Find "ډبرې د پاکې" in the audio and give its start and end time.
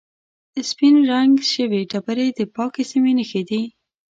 1.91-2.83